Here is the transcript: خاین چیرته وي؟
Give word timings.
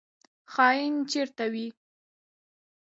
خاین 0.53 0.93
چیرته 1.11 1.45
وي؟ 1.53 1.67